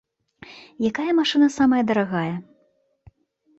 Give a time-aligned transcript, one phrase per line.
[0.89, 2.35] Якая машына самая дарагая?